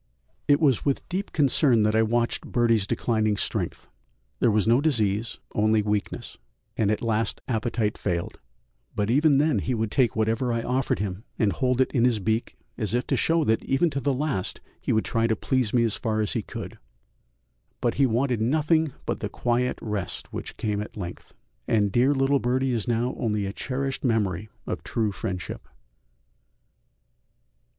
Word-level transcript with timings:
It 0.47 0.59
was 0.59 0.83
with 0.83 1.07
deep 1.09 1.31
concern 1.31 1.83
that 1.83 1.93
I 1.93 2.01
watched 2.01 2.51
Birdie's 2.51 2.87
declining 2.87 3.37
strength; 3.37 3.87
there 4.39 4.49
was 4.49 4.67
no 4.67 4.81
disease, 4.81 5.37
only 5.53 5.83
weakness, 5.83 6.39
and 6.75 6.89
at 6.89 7.03
last 7.03 7.39
appetite 7.47 7.99
failed, 7.99 8.39
but 8.95 9.11
even 9.11 9.37
then 9.37 9.59
he 9.59 9.75
would 9.75 9.91
take 9.91 10.15
whatever 10.15 10.51
I 10.51 10.63
offered 10.63 10.97
him 10.97 11.23
and 11.37 11.53
hold 11.53 11.81
it 11.81 11.91
in 11.91 12.03
his 12.05 12.17
beak 12.17 12.57
as 12.79 12.95
if 12.95 13.05
to 13.05 13.15
show 13.15 13.43
that 13.43 13.63
even 13.63 13.91
to 13.91 13.99
the 13.99 14.11
last 14.11 14.59
he 14.79 14.91
would 14.91 15.05
try 15.05 15.27
to 15.27 15.35
please 15.35 15.71
me 15.71 15.83
as 15.83 15.95
far 15.97 16.19
as 16.19 16.33
he 16.33 16.41
could, 16.41 16.79
but 17.79 17.93
he 18.01 18.07
wanted 18.07 18.41
nothing 18.41 18.93
but 19.05 19.19
the 19.19 19.29
quiet 19.29 19.77
rest 19.83 20.33
which 20.33 20.57
came 20.57 20.81
at 20.81 20.97
length, 20.97 21.35
and 21.67 21.91
dear 21.91 22.15
little 22.15 22.39
Birdie 22.39 22.71
is 22.73 22.87
now 22.87 23.13
only 23.19 23.45
a 23.45 23.53
cherished 23.53 24.03
memory 24.03 24.49
of 24.65 24.81
true 24.81 25.11
friendship. 25.11 25.67